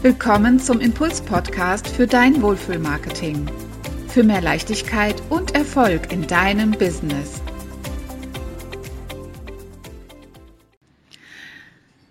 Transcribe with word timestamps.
Willkommen 0.00 0.60
zum 0.60 0.78
Impuls-Podcast 0.78 1.88
für 1.88 2.06
dein 2.06 2.40
Wohlfühlmarketing. 2.40 3.50
Für 4.06 4.22
mehr 4.22 4.40
Leichtigkeit 4.40 5.20
und 5.28 5.56
Erfolg 5.56 6.12
in 6.12 6.24
deinem 6.28 6.70
Business. 6.70 7.42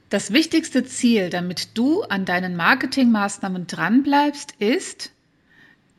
Das 0.10 0.34
wichtigste 0.34 0.84
Ziel, 0.84 1.29
damit 1.29 1.78
du 1.78 2.01
an 2.01 2.26
deinen 2.26 2.58
Marketingmaßnahmen 2.58 3.68
dranbleibst, 3.68 4.56
ist, 4.60 5.13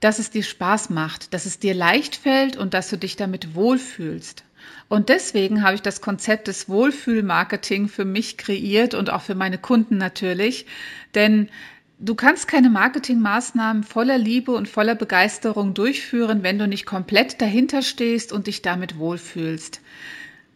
dass 0.00 0.18
es 0.18 0.30
dir 0.30 0.42
Spaß 0.42 0.90
macht, 0.90 1.32
dass 1.32 1.46
es 1.46 1.58
dir 1.58 1.72
leicht 1.72 2.16
fällt 2.16 2.58
und 2.58 2.74
dass 2.74 2.90
du 2.90 2.98
dich 2.98 3.16
damit 3.16 3.54
wohlfühlst. 3.54 4.44
Und 4.88 5.08
deswegen 5.08 5.62
habe 5.62 5.74
ich 5.74 5.82
das 5.82 6.02
Konzept 6.02 6.48
des 6.48 6.68
Wohlfühlmarketing 6.68 7.88
für 7.88 8.04
mich 8.04 8.36
kreiert 8.36 8.92
und 8.92 9.08
auch 9.08 9.22
für 9.22 9.34
meine 9.34 9.56
Kunden 9.56 9.96
natürlich. 9.96 10.66
Denn 11.14 11.48
Du 12.00 12.14
kannst 12.14 12.46
keine 12.46 12.70
Marketingmaßnahmen 12.70 13.82
voller 13.82 14.18
Liebe 14.18 14.52
und 14.52 14.68
voller 14.68 14.94
Begeisterung 14.94 15.74
durchführen, 15.74 16.44
wenn 16.44 16.56
du 16.56 16.68
nicht 16.68 16.86
komplett 16.86 17.40
dahinter 17.40 17.82
stehst 17.82 18.32
und 18.32 18.46
dich 18.46 18.62
damit 18.62 18.98
wohlfühlst. 18.98 19.80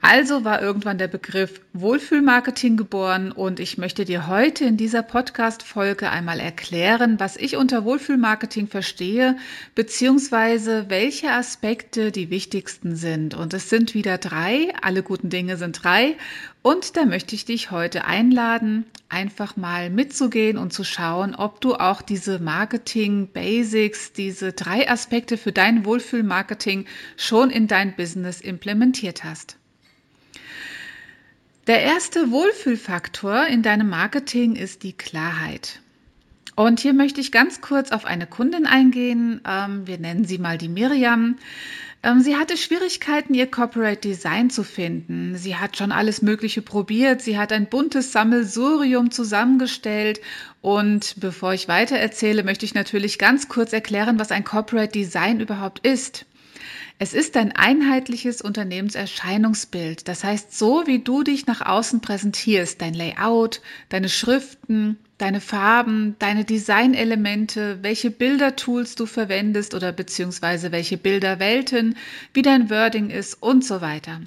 Also 0.05 0.45
war 0.45 0.61
irgendwann 0.61 0.99
der 0.99 1.07
Begriff 1.07 1.61
Wohlfühlmarketing 1.75 2.77
geboren 2.77 3.31
und 3.31 3.61
ich 3.61 3.79
möchte 3.79 4.05
dir 4.05 4.27
heute 4.27 4.65
in 4.65 4.77
dieser 4.77 5.05
Podcast-Folge 5.05 6.11
einmal 6.11 6.41
erklären, 6.41 7.21
was 7.21 7.37
ich 7.37 7.57
unter 7.57 7.85
Wohlfühlmarketing 7.85 8.67
verstehe, 8.67 9.37
beziehungsweise 9.77 10.87
welche 10.89 11.31
Aspekte 11.31 12.11
die 12.11 12.31
wichtigsten 12.31 12.97
sind. 12.97 13.37
Und 13.37 13.55
es 13.55 13.71
sind 13.71 13.95
wieder 13.95 14.19
drei, 14.19 14.75
alle 14.83 15.05
guten 15.05 15.31
Dinge 15.31 15.57
sind 15.57 15.85
drei. 15.85 16.17
Und 16.63 16.97
da 16.97 17.05
möchte 17.05 17.37
ich 17.37 17.45
dich 17.45 17.71
heute 17.71 18.05
einladen, 18.05 18.87
einfach 19.09 19.57
mal 19.57 19.89
mitzugehen 19.89 20.59
und 20.59 20.73
zu 20.73 20.83
schauen, 20.83 21.37
ob 21.37 21.61
du 21.61 21.77
auch 21.77 22.03
diese 22.03 22.41
Marketing 22.41 23.29
Basics, 23.33 24.13
diese 24.13 24.53
drei 24.53 24.91
Aspekte 24.91 25.39
für 25.39 25.53
dein 25.53 25.85
Wohlfühlmarketing 25.85 26.87
schon 27.17 27.51
in 27.51 27.69
dein 27.69 27.95
Business 27.95 28.41
implementiert 28.41 29.23
hast. 29.23 29.59
Der 31.69 31.81
erste 31.81 32.33
Wohlfühlfaktor 32.33 33.47
in 33.47 33.63
deinem 33.63 33.89
Marketing 33.89 34.57
ist 34.57 34.83
die 34.83 34.95
Klarheit. 34.95 35.79
Und 36.57 36.81
hier 36.81 36.93
möchte 36.93 37.21
ich 37.21 37.31
ganz 37.31 37.61
kurz 37.61 37.93
auf 37.93 38.05
eine 38.05 38.27
Kundin 38.27 38.67
eingehen. 38.67 39.41
Ähm, 39.47 39.87
wir 39.87 39.99
nennen 39.99 40.25
sie 40.25 40.39
mal 40.39 40.59
die 40.59 40.69
Miriam. 40.69 41.37
Ähm, 42.03 42.21
sie 42.21 42.35
hatte 42.35 42.57
Schwierigkeiten, 42.57 43.33
ihr 43.33 43.49
Corporate 43.49 44.01
Design 44.01 44.51
zu 44.51 44.65
finden. 44.65 45.37
Sie 45.37 45.55
hat 45.55 45.77
schon 45.77 45.93
alles 45.93 46.21
Mögliche 46.21 46.63
probiert. 46.63 47.23
Sie 47.23 47.39
hat 47.39 47.53
ein 47.53 47.69
buntes 47.69 48.11
Sammelsurium 48.11 49.13
zusammengestellt. 49.13 50.21
Und 50.63 51.15
bevor 51.21 51.55
ich 51.55 51.69
weiter 51.69 51.97
erzähle, 51.97 52.43
möchte 52.43 52.67
ich 52.67 52.75
natürlich 52.75 53.21
ganz 53.21 53.47
kurz 53.47 53.73
erklären, 53.73 54.19
was 54.19 54.33
ein 54.33 54.43
Corporate 54.43 54.91
Design 54.91 55.39
überhaupt 55.39 55.87
ist. 55.87 56.27
Es 56.99 57.15
ist 57.15 57.37
ein 57.37 57.53
einheitliches 57.53 58.43
Unternehmenserscheinungsbild. 58.43 60.07
Das 60.07 60.25
heißt, 60.25 60.57
so 60.57 60.87
wie 60.87 61.01
du 61.01 61.23
dich 61.23 61.47
nach 61.47 61.61
außen 61.61 62.01
präsentierst, 62.01 62.81
dein 62.81 62.95
Layout, 62.95 63.61
deine 63.89 64.09
Schriften, 64.09 64.99
deine 65.19 65.41
Farben, 65.41 66.17
deine 66.19 66.45
Designelemente, 66.45 67.79
welche 67.83 68.11
Bildertools 68.11 68.95
du 68.95 69.07
verwendest 69.07 69.75
oder 69.75 69.93
beziehungsweise 69.93 70.73
welche 70.73 70.97
Bilderwelten, 70.97 71.97
wie 72.35 72.43
dein 72.43 72.71
Wording 72.71 73.11
ist 73.11 73.43
und 73.43 73.65
so 73.65 73.81
weiter. 73.81 74.21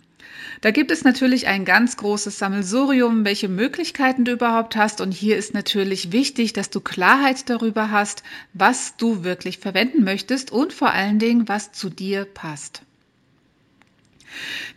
Da 0.62 0.72
gibt 0.72 0.92
es 0.92 1.04
natürlich 1.04 1.48
ein 1.48 1.66
ganz 1.66 1.98
großes 1.98 2.40
Sammelsurium, 2.40 3.26
welche 3.26 3.50
Möglichkeiten 3.50 4.26
du 4.26 4.32
überhaupt 4.32 4.76
hast. 4.76 5.02
Und 5.02 5.12
hier 5.12 5.38
ist 5.38 5.54
natürlich 5.54 6.12
wichtig, 6.12 6.54
dass 6.54 6.70
du 6.70 6.80
Klarheit 6.80 7.50
darüber 7.50 7.92
hast, 7.92 8.24
was 8.54 8.98
du 8.98 9.24
wirklich 9.24 9.60
verwenden 9.60 10.04
möchtest 10.04 10.52
und 10.52 10.74
vor 10.74 10.92
allen 10.92 11.20
Dingen, 11.20 11.48
was 11.48 11.72
zu 11.72 11.90
dir 11.90 12.26
passt. 12.26 12.82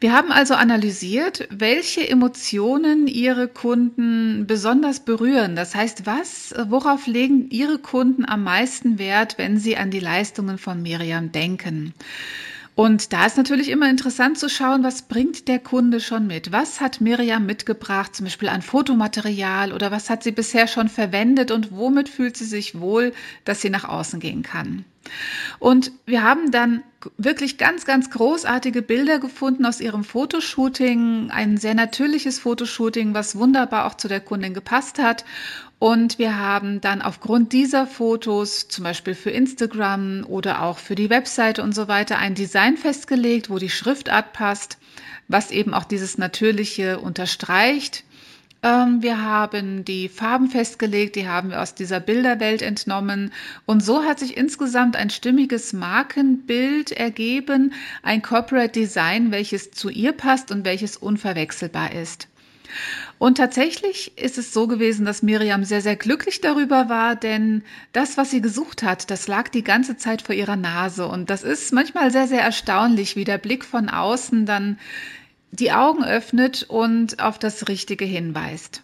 Wir 0.00 0.12
haben 0.12 0.30
also 0.30 0.54
analysiert, 0.54 1.48
welche 1.50 2.08
Emotionen 2.08 3.06
Ihre 3.06 3.48
Kunden 3.48 4.46
besonders 4.46 5.00
berühren. 5.00 5.56
Das 5.56 5.74
heißt, 5.74 6.06
was, 6.06 6.54
worauf 6.68 7.06
legen 7.06 7.50
Ihre 7.50 7.78
Kunden 7.78 8.24
am 8.24 8.44
meisten 8.44 8.98
Wert, 8.98 9.38
wenn 9.38 9.58
sie 9.58 9.76
an 9.76 9.90
die 9.90 10.00
Leistungen 10.00 10.58
von 10.58 10.82
Miriam 10.82 11.32
denken? 11.32 11.94
Und 12.78 13.12
da 13.12 13.26
ist 13.26 13.36
natürlich 13.36 13.70
immer 13.70 13.90
interessant 13.90 14.38
zu 14.38 14.48
schauen, 14.48 14.84
was 14.84 15.02
bringt 15.02 15.48
der 15.48 15.58
Kunde 15.58 15.98
schon 15.98 16.28
mit? 16.28 16.52
Was 16.52 16.80
hat 16.80 17.00
Miriam 17.00 17.44
mitgebracht, 17.44 18.14
zum 18.14 18.26
Beispiel 18.26 18.48
an 18.48 18.62
Fotomaterial 18.62 19.72
oder 19.72 19.90
was 19.90 20.08
hat 20.08 20.22
sie 20.22 20.30
bisher 20.30 20.68
schon 20.68 20.88
verwendet 20.88 21.50
und 21.50 21.72
womit 21.72 22.08
fühlt 22.08 22.36
sie 22.36 22.44
sich 22.44 22.78
wohl, 22.78 23.12
dass 23.44 23.62
sie 23.62 23.70
nach 23.70 23.82
außen 23.82 24.20
gehen 24.20 24.44
kann? 24.44 24.84
Und 25.58 25.92
wir 26.06 26.22
haben 26.22 26.50
dann 26.50 26.82
wirklich 27.16 27.58
ganz, 27.58 27.84
ganz 27.84 28.10
großartige 28.10 28.82
Bilder 28.82 29.18
gefunden 29.20 29.64
aus 29.66 29.80
ihrem 29.80 30.02
Fotoshooting, 30.02 31.30
ein 31.30 31.56
sehr 31.56 31.74
natürliches 31.74 32.40
Fotoshooting, 32.40 33.14
was 33.14 33.36
wunderbar 33.36 33.86
auch 33.86 33.94
zu 33.94 34.08
der 34.08 34.20
Kundin 34.20 34.52
gepasst 34.54 34.98
hat. 34.98 35.24
Und 35.78 36.18
wir 36.18 36.38
haben 36.38 36.80
dann 36.80 37.02
aufgrund 37.02 37.52
dieser 37.52 37.86
Fotos, 37.86 38.66
zum 38.66 38.82
Beispiel 38.82 39.14
für 39.14 39.30
Instagram 39.30 40.24
oder 40.26 40.62
auch 40.62 40.78
für 40.78 40.96
die 40.96 41.08
Webseite 41.08 41.62
und 41.62 41.72
so 41.72 41.86
weiter, 41.86 42.18
ein 42.18 42.34
Design 42.34 42.76
festgelegt, 42.76 43.48
wo 43.48 43.58
die 43.58 43.70
Schriftart 43.70 44.32
passt, 44.32 44.78
was 45.28 45.52
eben 45.52 45.74
auch 45.74 45.84
dieses 45.84 46.18
Natürliche 46.18 46.98
unterstreicht. 46.98 48.04
Ähm, 48.62 49.02
wir 49.02 49.22
haben 49.22 49.84
die 49.84 50.08
Farben 50.08 50.48
festgelegt, 50.48 51.14
die 51.14 51.28
haben 51.28 51.50
wir 51.50 51.62
aus 51.62 51.74
dieser 51.74 52.00
Bilderwelt 52.00 52.60
entnommen. 52.62 53.32
Und 53.66 53.84
so 53.84 54.04
hat 54.04 54.18
sich 54.18 54.36
insgesamt 54.36 54.96
ein 54.96 55.10
stimmiges 55.10 55.72
Markenbild 55.72 56.90
ergeben, 56.90 57.72
ein 58.02 58.22
Corporate 58.22 58.72
Design, 58.72 59.30
welches 59.30 59.70
zu 59.70 59.90
ihr 59.90 60.12
passt 60.12 60.50
und 60.50 60.64
welches 60.64 60.96
unverwechselbar 60.96 61.92
ist. 61.92 62.28
Und 63.18 63.38
tatsächlich 63.38 64.16
ist 64.18 64.38
es 64.38 64.52
so 64.52 64.66
gewesen, 64.66 65.06
dass 65.06 65.22
Miriam 65.22 65.64
sehr, 65.64 65.80
sehr 65.80 65.96
glücklich 65.96 66.40
darüber 66.40 66.88
war, 66.88 67.16
denn 67.16 67.62
das, 67.92 68.16
was 68.16 68.30
sie 68.30 68.42
gesucht 68.42 68.82
hat, 68.82 69.10
das 69.10 69.26
lag 69.26 69.48
die 69.48 69.64
ganze 69.64 69.96
Zeit 69.96 70.22
vor 70.22 70.34
ihrer 70.34 70.56
Nase. 70.56 71.06
Und 71.06 71.30
das 71.30 71.42
ist 71.42 71.72
manchmal 71.72 72.10
sehr, 72.10 72.28
sehr 72.28 72.42
erstaunlich, 72.42 73.16
wie 73.16 73.24
der 73.24 73.38
Blick 73.38 73.64
von 73.64 73.88
außen 73.88 74.46
dann 74.46 74.78
die 75.50 75.72
Augen 75.72 76.04
öffnet 76.04 76.64
und 76.68 77.20
auf 77.20 77.38
das 77.38 77.68
Richtige 77.68 78.04
hinweist. 78.04 78.82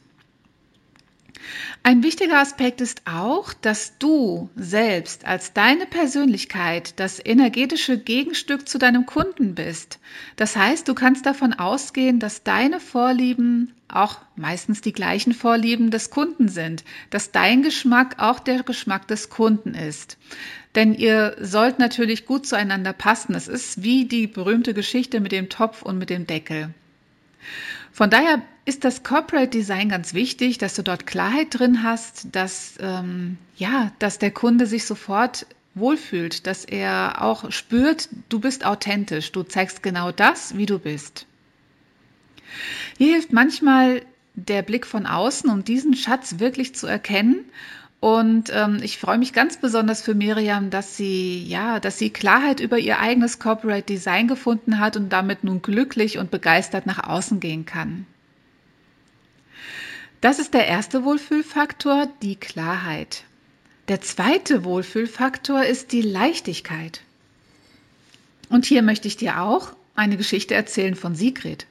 Ein 1.83 2.03
wichtiger 2.03 2.39
Aspekt 2.39 2.81
ist 2.81 3.03
auch, 3.05 3.53
dass 3.53 3.99
du 3.99 4.49
selbst 4.57 5.27
als 5.27 5.53
deine 5.53 5.85
Persönlichkeit 5.85 6.99
das 6.99 7.21
energetische 7.23 7.99
Gegenstück 7.99 8.67
zu 8.67 8.79
deinem 8.79 9.05
Kunden 9.05 9.55
bist. 9.55 9.99
Das 10.37 10.57
heißt, 10.57 10.89
du 10.89 10.95
kannst 10.95 11.27
davon 11.27 11.53
ausgehen, 11.53 12.19
dass 12.21 12.43
deine 12.43 12.81
Vorlieben 12.81 13.75
auch 13.89 14.21
meistens 14.35 14.81
die 14.81 14.93
gleichen 14.93 15.35
Vorlieben 15.35 15.91
des 15.91 16.11
Kunden 16.11 16.49
sind, 16.49 16.85
dass 17.11 17.33
dein 17.33 17.63
Geschmack 17.63 18.17
auch 18.19 18.41
der 18.41 18.63
Geschmack 18.63 19.07
des 19.09 19.29
Kunden 19.29 19.75
ist. 19.75 20.17
Denn 20.75 20.95
ihr 20.95 21.37
sollt 21.41 21.79
natürlich 21.79 22.27
gut 22.27 22.47
zueinander 22.47 22.93
passen. 22.93 23.35
Es 23.35 23.49
ist 23.49 23.83
wie 23.83 24.07
die 24.07 24.27
berühmte 24.27 24.75
Geschichte 24.75 25.21
mit 25.21 25.33
dem 25.33 25.49
Topf 25.49 25.83
und 25.83 25.99
mit 25.99 26.11
dem 26.11 26.27
Deckel. 26.27 26.75
Von 27.93 28.11
daher 28.11 28.43
ist 28.65 28.85
das 28.85 29.05
Corporate 29.05 29.51
Design 29.51 29.89
ganz 29.89 30.15
wichtig, 30.15 30.59
dass 30.59 30.75
du 30.75 30.83
dort 30.83 31.07
Klarheit 31.07 31.49
drin 31.51 31.83
hast, 31.83 32.35
dass, 32.35 32.75
ähm, 32.81 33.39
ja, 33.57 33.93
dass 33.99 34.19
der 34.19 34.33
Kunde 34.33 34.67
sich 34.67 34.85
sofort 34.85 35.47
wohlfühlt, 35.75 36.47
dass 36.47 36.65
er 36.65 37.23
auch 37.23 37.51
spürt, 37.53 38.09
du 38.29 38.41
bist 38.41 38.65
authentisch, 38.65 39.33
du 39.33 39.43
zeigst 39.43 39.83
genau 39.83 40.13
das, 40.13 40.57
wie 40.57 40.67
du 40.67 40.79
bist. 40.79 41.27
Hier 42.97 43.13
hilft 43.15 43.33
manchmal 43.33 44.03
der 44.35 44.63
Blick 44.63 44.87
von 44.87 45.07
außen, 45.07 45.51
um 45.51 45.65
diesen 45.65 45.95
Schatz 45.95 46.39
wirklich 46.39 46.75
zu 46.75 46.87
erkennen. 46.87 47.45
Und 48.05 48.53
ähm, 48.53 48.81
ich 48.83 48.99
freue 48.99 49.17
mich 49.17 49.33
ganz 49.33 49.57
besonders 49.57 50.03
für 50.03 50.15
Miriam, 50.15 50.69
dass 50.69 50.95
sie 50.95 51.43
ja, 51.43 51.81
dass 51.81 51.97
sie 51.97 52.11
Klarheit 52.11 52.61
über 52.61 52.79
ihr 52.79 52.99
eigenes 52.99 53.39
Corporate 53.39 53.87
Design 53.87 54.29
gefunden 54.29 54.79
hat 54.79 54.99
und 54.99 55.09
damit 55.09 55.43
nun 55.43 55.63
glücklich 55.63 56.19
und 56.19 56.31
begeistert 56.31 56.85
nach 56.85 57.09
außen 57.09 57.41
gehen 57.41 57.65
kann. 57.65 58.05
Das 60.21 60.39
ist 60.39 60.53
der 60.53 60.67
erste 60.67 61.03
Wohlfühlfaktor, 61.05 62.07
die 62.21 62.37
Klarheit. 62.37 63.25
Der 63.89 64.03
zweite 64.03 64.65
Wohlfühlfaktor 64.65 65.65
ist 65.65 65.93
die 65.93 66.03
Leichtigkeit. 66.03 67.01
Und 68.51 68.67
hier 68.67 68.83
möchte 68.83 69.09
ich 69.09 69.17
dir 69.17 69.41
auch 69.41 69.73
eine 69.95 70.19
Geschichte 70.19 70.55
erzählen 70.55 70.95
von 70.95 71.15
Sigrid. 71.15 71.65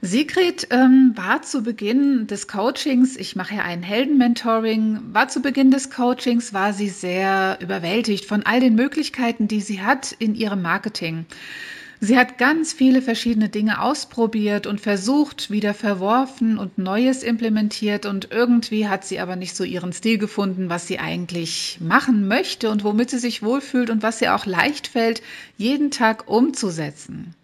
Sigrid 0.00 0.68
ähm, 0.70 1.12
war 1.16 1.42
zu 1.42 1.64
Beginn 1.64 2.28
des 2.28 2.46
Coachings, 2.46 3.16
ich 3.16 3.34
mache 3.34 3.56
ja 3.56 3.62
ein 3.62 3.82
Heldenmentoring, 3.82 5.00
war 5.12 5.26
zu 5.26 5.42
Beginn 5.42 5.72
des 5.72 5.90
Coachings, 5.90 6.54
war 6.54 6.72
sie 6.72 6.88
sehr 6.88 7.58
überwältigt 7.60 8.24
von 8.24 8.44
all 8.44 8.60
den 8.60 8.76
Möglichkeiten, 8.76 9.48
die 9.48 9.60
sie 9.60 9.82
hat 9.82 10.12
in 10.12 10.36
ihrem 10.36 10.62
Marketing. 10.62 11.26
Sie 12.00 12.16
hat 12.16 12.38
ganz 12.38 12.72
viele 12.72 13.02
verschiedene 13.02 13.48
Dinge 13.48 13.82
ausprobiert 13.82 14.68
und 14.68 14.80
versucht, 14.80 15.50
wieder 15.50 15.74
verworfen 15.74 16.58
und 16.58 16.78
Neues 16.78 17.24
implementiert 17.24 18.06
und 18.06 18.28
irgendwie 18.30 18.86
hat 18.86 19.04
sie 19.04 19.18
aber 19.18 19.34
nicht 19.34 19.56
so 19.56 19.64
ihren 19.64 19.92
Stil 19.92 20.18
gefunden, 20.18 20.68
was 20.68 20.86
sie 20.86 21.00
eigentlich 21.00 21.78
machen 21.80 22.28
möchte 22.28 22.70
und 22.70 22.84
womit 22.84 23.10
sie 23.10 23.18
sich 23.18 23.42
wohlfühlt 23.42 23.90
und 23.90 24.04
was 24.04 24.22
ihr 24.22 24.36
auch 24.36 24.46
leicht 24.46 24.86
fällt, 24.86 25.22
jeden 25.56 25.90
Tag 25.90 26.28
umzusetzen. 26.28 27.34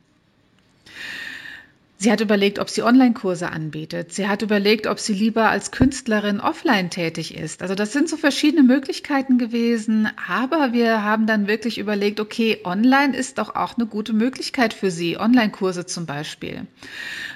Sie 2.04 2.12
hat 2.12 2.20
überlegt, 2.20 2.58
ob 2.58 2.68
sie 2.68 2.82
Online-Kurse 2.82 3.48
anbietet. 3.50 4.12
Sie 4.12 4.28
hat 4.28 4.42
überlegt, 4.42 4.86
ob 4.86 4.98
sie 4.98 5.14
lieber 5.14 5.48
als 5.48 5.70
Künstlerin 5.70 6.38
offline 6.38 6.90
tätig 6.90 7.34
ist. 7.34 7.62
Also 7.62 7.74
das 7.74 7.94
sind 7.94 8.10
so 8.10 8.18
verschiedene 8.18 8.62
Möglichkeiten 8.62 9.38
gewesen. 9.38 10.10
Aber 10.28 10.74
wir 10.74 11.02
haben 11.02 11.26
dann 11.26 11.48
wirklich 11.48 11.78
überlegt, 11.78 12.20
okay, 12.20 12.60
online 12.62 13.16
ist 13.16 13.38
doch 13.38 13.54
auch 13.54 13.78
eine 13.78 13.86
gute 13.86 14.12
Möglichkeit 14.12 14.74
für 14.74 14.90
sie. 14.90 15.18
Online-Kurse 15.18 15.86
zum 15.86 16.04
Beispiel. 16.04 16.66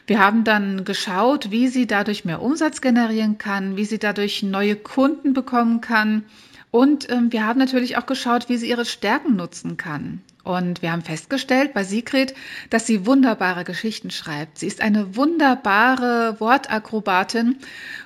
Wir 0.07 0.19
haben 0.19 0.45
dann 0.45 0.85
geschaut, 0.85 1.51
wie 1.51 1.69
sie 1.69 1.87
dadurch 1.87 2.27
mehr 2.27 2.43
Umsatz 2.43 2.83
generieren 2.83 3.39
kann, 3.39 3.79
wie 3.79 3.87
sie 3.87 3.99
dadurch 3.99 4.43
neue 4.43 4.77
Kunden 4.77 5.33
bekommen 5.33 5.81
kann. 5.81 6.25
Und 6.71 7.11
ähm, 7.11 7.33
wir 7.33 7.47
haben 7.47 7.59
natürlich 7.59 7.97
auch 7.97 8.05
geschaut, 8.05 8.51
wie 8.51 8.59
sie 8.59 8.69
ihre 8.69 8.85
Stärken 8.85 9.35
nutzen 9.35 9.79
kann. 9.79 10.21
Und 10.49 10.81
wir 10.81 10.93
haben 10.93 11.03
festgestellt 11.03 11.75
bei 11.75 11.85
Sigrid, 11.85 12.33
dass 12.71 12.87
sie 12.87 13.05
wunderbare 13.05 13.65
Geschichten 13.65 14.11
schreibt. 14.11 14.57
Sie 14.57 14.67
ist 14.67 14.81
eine 14.81 15.15
wunderbare 15.15 16.37
Wortakrobatin 16.41 17.59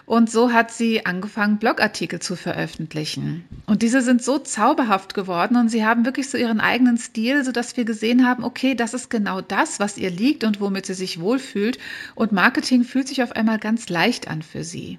und 0.06 0.29
so 0.29 0.53
hat 0.53 0.73
sie 0.73 1.06
angefangen, 1.06 1.59
Blogartikel 1.59 2.19
zu 2.19 2.35
veröffentlichen. 2.35 3.44
Und 3.67 3.83
diese 3.83 4.03
sind 4.03 4.25
so 4.25 4.41
zauberhaft 4.41 5.15
geworden 5.15 5.56
und 5.56 5.69
sie 5.69 5.85
haben 5.85 6.05
wirklich 6.05 6.29
so 6.31 6.37
ihren 6.37 6.59
eigenen 6.59 6.99
Stil, 6.99 7.44
sodass 7.44 7.77
wir 7.77 7.85
gesehen 7.85 8.27
haben, 8.27 8.43
okay, 8.43 8.75
das 8.75 8.93
ist 8.93 9.09
genau 9.09 9.41
das, 9.41 9.79
was 9.79 9.97
ihr 9.97 10.11
liegt 10.11 10.43
und 10.43 10.61
womit 10.61 10.87
sie 10.87 10.94
sich 10.94 11.21
wohlfühlt. 11.21 11.79
Und 12.17 12.33
Marketing 12.33 12.83
fühlt 12.83 13.06
sich 13.06 13.23
auf 13.23 13.31
einmal 13.37 13.61
ganz 13.61 13.89
leicht 13.89 14.27
an 14.27 14.43
für 14.43 14.65
sie. 14.65 14.99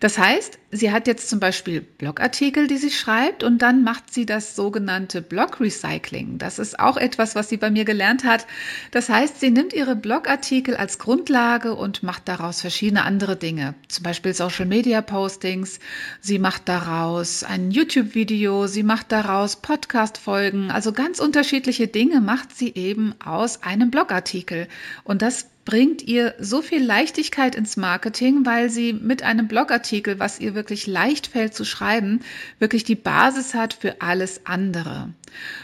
Das 0.00 0.18
heißt, 0.18 0.58
sie 0.72 0.90
hat 0.90 1.06
jetzt 1.06 1.28
zum 1.28 1.38
Beispiel 1.38 1.82
Blogartikel, 1.82 2.66
die 2.66 2.78
sie 2.78 2.90
schreibt 2.90 3.44
und 3.44 3.60
dann 3.60 3.84
macht 3.84 4.12
sie 4.12 4.24
das 4.26 4.56
sogenannte 4.56 5.20
Blog 5.20 5.60
Recycling. 5.60 6.38
Das 6.38 6.58
ist 6.58 6.80
auch 6.80 6.96
etwas, 6.96 7.34
was 7.34 7.50
sie 7.50 7.58
bei 7.58 7.70
mir 7.70 7.84
gelernt 7.84 8.24
hat. 8.24 8.46
Das 8.90 9.10
heißt, 9.10 9.38
sie 9.38 9.50
nimmt 9.50 9.74
ihre 9.74 9.94
Blogartikel 9.94 10.74
als 10.74 10.98
Grundlage 10.98 11.74
und 11.74 12.02
macht 12.02 12.26
daraus 12.26 12.62
verschiedene 12.62 13.04
andere 13.04 13.36
Dinge. 13.36 13.74
Zum 13.88 14.02
Beispiel 14.02 14.32
Social 14.32 14.66
Media 14.66 15.02
Postings. 15.02 15.78
Sie 16.20 16.38
macht 16.38 16.68
daraus 16.68 17.44
ein 17.44 17.70
YouTube-Video. 17.70 18.66
Sie 18.66 18.82
macht 18.82 19.12
daraus 19.12 19.56
Podcast-Folgen. 19.56 20.70
Also 20.70 20.92
ganz 20.92 21.20
unterschiedliche 21.20 21.86
Dinge 21.86 22.22
macht 22.22 22.56
sie 22.56 22.74
eben 22.74 23.14
aus 23.22 23.62
einem 23.62 23.90
Blogartikel. 23.90 24.68
Und 25.04 25.20
das 25.20 25.46
bringt 25.64 26.02
ihr 26.02 26.34
so 26.40 26.60
viel 26.60 26.84
Leichtigkeit 26.84 27.54
ins 27.54 27.76
Marketing, 27.76 28.44
weil 28.44 28.68
sie 28.68 28.92
mit 28.92 29.22
einem 29.22 29.48
Blogartikel, 29.48 30.18
was 30.18 30.40
ihr 30.40 30.54
wirklich 30.54 30.61
leicht 30.86 31.28
fällt 31.28 31.54
zu 31.54 31.64
schreiben, 31.64 32.20
wirklich 32.58 32.84
die 32.84 32.94
Basis 32.94 33.54
hat 33.54 33.74
für 33.74 34.00
alles 34.00 34.46
andere. 34.46 35.10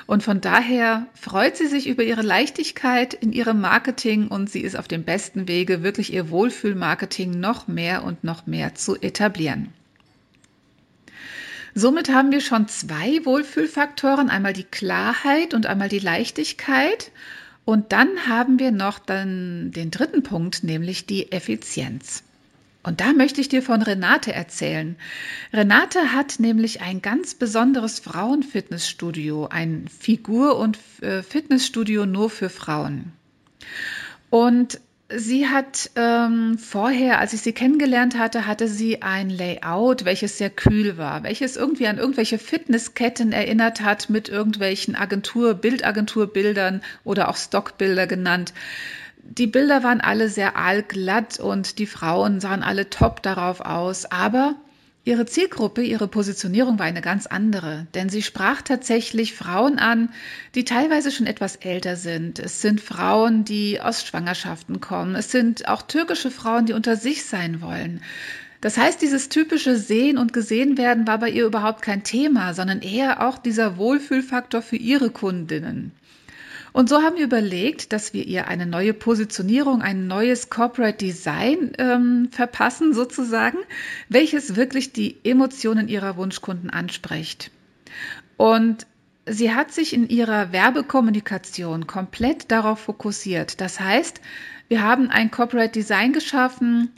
Und 0.07 0.23
von 0.23 0.41
daher 0.41 1.07
freut 1.15 1.57
sie 1.57 1.67
sich 1.67 1.87
über 1.87 2.03
ihre 2.03 2.23
Leichtigkeit 2.23 3.15
in 3.15 3.33
ihrem 3.33 3.61
Marketing 3.61 4.29
und 4.29 4.51
sie 4.51 4.61
ist 4.61 4.77
auf 4.77 4.89
dem 4.89 5.05
besten 5.05 5.49
Wege, 5.49 5.83
wirklich 5.83 6.13
ihr 6.13 6.31
Wohlfühlmarketing 6.31 7.39
noch 7.39 7.69
mehr 7.69 8.05
und 8.05 8.25
noch 8.25 8.47
mehr 8.47 8.75
zu 8.75 8.97
etablieren. 9.01 9.73
Somit 11.75 12.09
haben 12.09 12.33
wir 12.33 12.41
schon 12.41 12.67
zwei 12.67 13.25
Wohlfühlfaktoren, 13.25 14.31
einmal 14.31 14.53
die 14.53 14.65
Klarheit 14.65 15.55
und 15.55 15.67
einmal 15.67 15.89
die 15.89 16.01
Leichtigkeit. 16.01 17.13
Und 17.65 17.93
dann 17.93 18.27
haben 18.27 18.59
wir 18.59 18.73
noch 18.73 18.99
dann 18.99 19.71
den 19.71 19.91
dritten 19.91 20.23
Punkt, 20.23 20.65
nämlich 20.65 21.07
die 21.07 21.31
Effizienz. 21.31 22.25
Und 22.89 23.03
da 23.03 23.13
möchte 23.13 23.43
ich 23.43 23.51
dir 23.51 23.63
von 23.63 23.83
Renate 23.83 24.33
erzählen. 24.33 24.97
Renate 25.53 26.15
hat 26.15 26.41
nämlich 26.41 26.81
ein 26.81 27.03
ganz 27.03 27.35
besonderes 27.35 27.99
Frauenfitnessstudio, 27.99 29.47
ein 29.49 29.89
Figur- 29.89 30.59
und 30.59 30.79
äh, 31.03 31.23
Fitnessstudio 31.23 32.07
nur 32.07 32.31
für 32.31 32.49
Frauen. 32.49 33.13
Und 34.31 34.81
Sie 35.11 35.49
hat 35.49 35.91
ähm, 35.97 36.59
vorher, 36.59 37.19
als 37.19 37.33
ich 37.33 37.41
sie 37.41 37.55
kennengelernt 37.55 38.19
hatte, 38.19 38.47
hatte 38.47 38.69
sie 38.69 39.01
ein 39.01 39.31
Layout, 39.31 40.05
welches 40.05 40.37
sehr 40.37 40.51
kühl 40.51 40.99
war, 40.99 41.23
welches 41.23 41.57
irgendwie 41.57 41.87
an 41.87 41.97
irgendwelche 41.97 42.39
Fitnessketten 42.39 43.33
erinnert 43.33 43.81
hat 43.81 44.11
mit 44.11 44.29
irgendwelchen 44.29 44.97
Agentur, 44.97 45.55
Bildagenturbildern 45.55 46.83
oder 47.05 47.31
auch 47.31 47.39
Stockbilder 47.39 48.07
genannt. 48.07 48.53
Die 49.29 49.47
Bilder 49.47 49.83
waren 49.83 50.01
alle 50.01 50.29
sehr 50.29 50.57
aalglatt 50.57 51.39
und 51.39 51.79
die 51.79 51.87
Frauen 51.87 52.41
sahen 52.41 52.63
alle 52.63 52.91
top 52.91 53.23
darauf 53.23 53.61
aus, 53.61 54.07
aber 54.07 54.57
Ihre 55.09 55.25
Zielgruppe, 55.25 55.83
ihre 55.83 56.07
Positionierung 56.07 56.79
war 56.79 56.85
eine 56.85 57.01
ganz 57.01 57.25
andere, 57.25 57.87
denn 57.95 58.11
sie 58.11 58.21
sprach 58.21 58.61
tatsächlich 58.61 59.33
Frauen 59.35 59.79
an, 59.79 60.11
die 60.55 60.67
teilweise 60.67 61.11
schon 61.11 61.27
etwas 61.27 61.57
älter 61.57 61.97
sind. 61.97 62.39
Es 62.39 62.61
sind 62.61 62.83
Frauen, 62.83 63.43
die 63.43 63.81
aus 63.81 64.05
Schwangerschaften 64.05 64.83
kommen. 64.83 65.15
Es 65.15 65.33
sind 65.33 65.67
auch 65.67 65.81
türkische 65.81 66.31
Frauen, 66.31 66.67
die 66.67 66.75
unter 66.75 66.97
sich 66.97 67.25
sein 67.25 67.63
wollen. 67.63 68.03
Das 68.61 68.77
heißt, 68.77 69.01
dieses 69.01 69.31
typische 69.31 69.77
Sehen 69.77 70.19
und 70.19 70.35
Gesehen 70.35 70.77
werden 70.77 71.07
war 71.07 71.17
bei 71.17 71.31
ihr 71.31 71.47
überhaupt 71.47 71.81
kein 71.81 72.03
Thema, 72.03 72.53
sondern 72.53 72.83
eher 72.83 73.27
auch 73.27 73.39
dieser 73.39 73.79
Wohlfühlfaktor 73.79 74.61
für 74.61 74.77
ihre 74.77 75.09
Kundinnen. 75.09 75.93
Und 76.73 76.89
so 76.89 77.03
haben 77.03 77.17
wir 77.17 77.25
überlegt, 77.25 77.93
dass 77.93 78.13
wir 78.13 78.27
ihr 78.27 78.49
eine 78.49 78.67
neue 78.67 78.95
Positionierung, 78.95 79.83
ein 79.83 80.07
neues 80.07 80.51
Corporate 80.51 80.99
Design 80.99 81.73
ähm, 81.79 82.29
verpassen 82.31 82.95
sozusagen, 82.95 83.59
welches 84.09 84.57
wirklich 84.57 84.93
die 84.93 85.17
Emotionen 85.25 85.89
ihrer 85.89 86.17
Wunschkunden 86.17 86.71
anspricht. 86.71 87.51
Und 88.37 88.87
sie 89.27 89.55
hat 89.55 89.73
sich 89.73 89.93
in 89.93 90.09
ihrer 90.09 90.53
Werbekommunikation 90.53 91.87
komplett 91.87 92.51
darauf 92.51 92.81
fokussiert. 92.81 93.61
Das 93.61 93.81
heißt, 93.81 94.21
wir 94.69 94.83
haben 94.83 95.11
ein 95.11 95.31
Corporate 95.31 95.73
Design 95.73 96.13
geschaffen, 96.13 96.91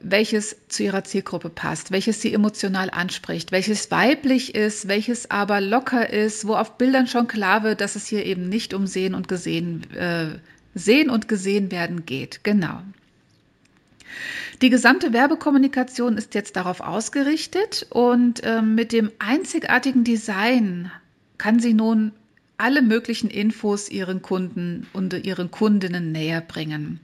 welches 0.00 0.56
zu 0.68 0.84
ihrer 0.84 1.04
Zielgruppe 1.04 1.50
passt, 1.50 1.90
welches 1.90 2.20
sie 2.20 2.32
emotional 2.32 2.90
anspricht, 2.90 3.52
welches 3.52 3.90
weiblich 3.90 4.54
ist, 4.54 4.88
welches 4.88 5.30
aber 5.30 5.60
locker 5.60 6.10
ist, 6.10 6.46
wo 6.46 6.54
auf 6.54 6.78
Bildern 6.78 7.06
schon 7.06 7.26
klar 7.26 7.62
wird, 7.62 7.80
dass 7.80 7.96
es 7.96 8.06
hier 8.06 8.24
eben 8.24 8.48
nicht 8.48 8.74
um 8.74 8.86
Sehen 8.86 9.14
und 9.14 9.28
Gesehen, 9.28 9.90
äh, 9.94 10.38
Sehen 10.74 11.10
und 11.10 11.28
Gesehen 11.28 11.70
werden 11.70 12.06
geht. 12.06 12.44
Genau. 12.44 12.80
Die 14.62 14.70
gesamte 14.70 15.12
Werbekommunikation 15.12 16.16
ist 16.16 16.34
jetzt 16.34 16.56
darauf 16.56 16.80
ausgerichtet 16.80 17.86
und 17.90 18.42
äh, 18.42 18.62
mit 18.62 18.92
dem 18.92 19.10
einzigartigen 19.18 20.04
Design 20.04 20.90
kann 21.36 21.60
sie 21.60 21.74
nun 21.74 22.12
alle 22.56 22.82
möglichen 22.82 23.30
Infos 23.30 23.88
ihren 23.88 24.22
Kunden 24.22 24.88
und 24.92 25.12
ihren 25.12 25.50
Kundinnen 25.50 26.10
näher 26.10 26.40
bringen 26.40 26.98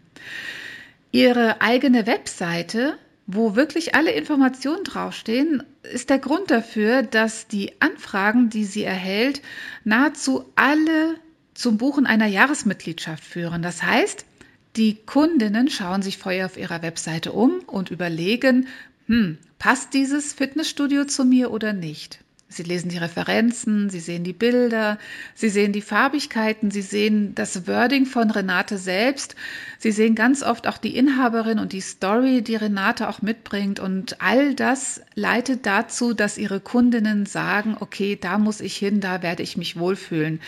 ihre 1.15 1.61
eigene 1.61 2.09
Webseite, 2.09 2.99
wo 3.29 3.55
wirklich 3.55 3.95
alle 3.95 4.11
Informationen 4.11 4.83
draufstehen, 4.83 5.63
ist 5.85 6.11
der 6.11 6.19
Grund 6.19 6.51
dafür, 6.51 7.05
dass 7.05 7.47
die 7.47 7.81
Anfragen, 7.81 8.51
die 8.51 8.65
sie 8.65 8.83
erhält, 8.83 9.41
nahezu 9.85 10.51
alle 10.57 11.15
zum 11.55 11.79
Buchen 11.79 12.05
einer 12.05 12.27
Jahresmitgliedschaft 12.27 13.23
führen. 13.23 13.63
Das 13.63 13.85
heißt, 13.85 14.27
die 14.75 14.97
Kundinnen 15.07 15.71
schauen 15.71 16.03
sich 16.03 16.19
vorher 16.19 16.47
auf 16.47 16.57
ihrer 16.57 16.83
Webseite 16.83 17.31
um 17.31 17.61
und 17.61 17.93
überlegen, 17.93 18.67
hm, 19.07 19.39
passt 19.61 19.95
dieses 19.95 20.33
Fitnessstudio 20.33 21.05
zu 21.05 21.25
mir 21.25 21.53
oder 21.53 21.73
nicht? 21.73 22.19
Sie 22.49 22.63
lesen 22.63 22.89
die 22.89 22.99
Referenzen, 22.99 23.91
Sie 23.91 24.01
sehen 24.01 24.23
die 24.23 24.33
Bilder, 24.33 24.99
Sie 25.35 25.49
sehen 25.49 25.73
die 25.73 25.81
Farbigkeiten, 25.81 26.71
Sie 26.71 26.83
sehen 26.83 27.35
das 27.35 27.67
Wording 27.67 28.07
von 28.07 28.31
Renate 28.31 28.79
selbst, 28.79 29.35
Sie 29.79 29.91
sehen 29.91 30.15
ganz 30.15 30.43
oft 30.43 30.67
auch 30.69 30.79
die 30.79 30.97
Inhaberin 30.97 31.59
und 31.59 31.73
die 31.73 31.81
Story, 31.81 32.43
die 32.43 32.57
Renate 32.57 33.09
auch 33.09 33.23
mitbringt 33.23 33.81
und 33.81 34.21
all 34.21 34.55
das 34.55 35.01
leitet 35.15 35.67
dazu, 35.67 36.15
dass 36.15 36.39
Ihre 36.39 36.61
Kundinnen 36.61 37.27
sagen, 37.27 37.77
okay, 37.81 38.17
da 38.21 38.39
muss 38.39 38.61
ich 38.61 38.77
hin, 38.77 39.01
da 39.01 39.23
werde 39.23 39.43
ich 39.43 39.57
mich 39.57 39.79
wohlfühlen. 39.79 40.41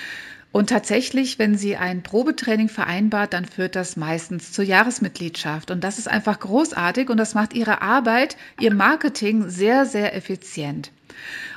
Und 0.52 0.70
tatsächlich, 0.70 1.38
wenn 1.38 1.58
sie 1.58 1.76
ein 1.76 2.02
Probetraining 2.02 2.68
vereinbart, 2.68 3.34
dann 3.34 3.44
führt 3.44 3.76
das 3.76 3.96
meistens 3.96 4.52
zur 4.52 4.64
Jahresmitgliedschaft. 4.64 5.70
Und 5.70 5.84
das 5.84 5.98
ist 5.98 6.08
einfach 6.08 6.40
großartig 6.40 7.10
und 7.10 7.18
das 7.18 7.34
macht 7.34 7.52
ihre 7.52 7.82
Arbeit, 7.82 8.36
ihr 8.58 8.72
Marketing 8.72 9.50
sehr, 9.50 9.84
sehr 9.84 10.14
effizient. 10.16 10.92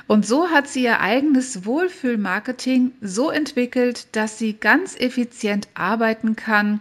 Und 0.06 0.26
so 0.26 0.50
hat 0.50 0.68
sie 0.68 0.82
ihr 0.82 1.00
eigenes 1.00 1.64
Wohlfühlmarketing 1.64 2.92
so 3.00 3.30
entwickelt, 3.30 4.08
dass 4.12 4.38
sie 4.38 4.54
ganz 4.54 4.96
effizient 4.96 5.68
arbeiten 5.74 6.36
kann 6.36 6.80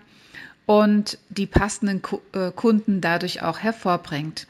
und 0.66 1.18
die 1.30 1.46
passenden 1.46 2.02
äh, 2.34 2.52
Kunden 2.52 3.02
dadurch 3.02 3.42
auch 3.42 3.60
hervorbringt. 3.60 4.48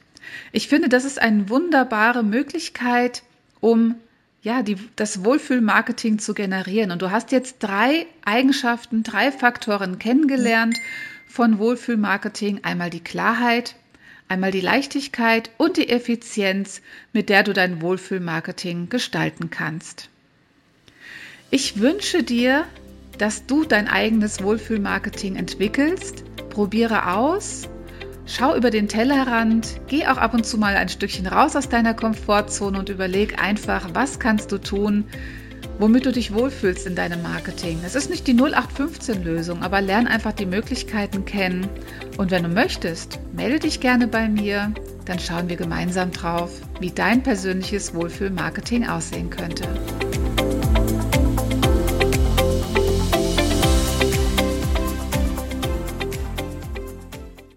Ich 0.51 0.67
finde, 0.67 0.89
das 0.89 1.05
ist 1.05 1.21
eine 1.21 1.49
wunderbare 1.49 2.23
Möglichkeit, 2.23 3.23
um 3.59 3.95
ja, 4.41 4.63
die, 4.63 4.77
das 4.95 5.25
Wohlfühlmarketing 5.25 6.19
zu 6.19 6.33
generieren. 6.33 6.91
Und 6.91 7.01
du 7.01 7.11
hast 7.11 7.31
jetzt 7.31 7.57
drei 7.59 8.05
Eigenschaften, 8.23 9.03
drei 9.03 9.31
Faktoren 9.31 9.99
kennengelernt 9.99 10.77
von 11.27 11.59
Wohlfühlmarketing. 11.59 12.63
Einmal 12.63 12.89
die 12.89 13.03
Klarheit, 13.03 13.75
einmal 14.27 14.51
die 14.51 14.61
Leichtigkeit 14.61 15.49
und 15.57 15.77
die 15.77 15.89
Effizienz, 15.89 16.81
mit 17.11 17.29
der 17.29 17.43
du 17.43 17.53
dein 17.53 17.81
Wohlfühlmarketing 17.81 18.89
gestalten 18.89 19.49
kannst. 19.49 20.09
Ich 21.51 21.79
wünsche 21.79 22.23
dir, 22.23 22.65
dass 23.17 23.45
du 23.45 23.65
dein 23.65 23.89
eigenes 23.89 24.41
Wohlfühlmarketing 24.41 25.35
entwickelst. 25.35 26.23
Probiere 26.49 27.13
aus 27.13 27.67
Schau 28.31 28.55
über 28.55 28.69
den 28.69 28.87
Tellerrand, 28.87 29.81
geh 29.87 30.05
auch 30.05 30.17
ab 30.17 30.35
und 30.35 30.45
zu 30.45 30.59
mal 30.59 30.75
ein 30.75 30.87
Stückchen 30.87 31.25
raus 31.25 31.55
aus 31.55 31.67
deiner 31.67 31.95
Komfortzone 31.95 32.77
und 32.77 32.87
überleg 32.87 33.41
einfach, 33.41 33.89
was 33.93 34.19
kannst 34.19 34.51
du 34.51 34.59
tun, 34.59 35.05
womit 35.79 36.05
du 36.05 36.11
dich 36.11 36.31
wohlfühlst 36.31 36.85
in 36.85 36.95
deinem 36.95 37.23
Marketing. 37.23 37.79
Es 37.83 37.95
ist 37.95 38.11
nicht 38.11 38.27
die 38.27 38.35
0815-Lösung, 38.35 39.63
aber 39.63 39.81
lern 39.81 40.05
einfach 40.05 40.33
die 40.33 40.45
Möglichkeiten 40.45 41.25
kennen. 41.25 41.67
Und 42.17 42.29
wenn 42.29 42.43
du 42.43 42.49
möchtest, 42.49 43.19
melde 43.33 43.57
dich 43.57 43.79
gerne 43.79 44.07
bei 44.07 44.29
mir, 44.29 44.73
dann 45.05 45.17
schauen 45.17 45.49
wir 45.49 45.55
gemeinsam 45.55 46.11
drauf, 46.11 46.51
wie 46.79 46.91
dein 46.91 47.23
persönliches 47.23 47.95
Wohlfühlmarketing 47.95 48.87
aussehen 48.87 49.31
könnte. 49.31 49.67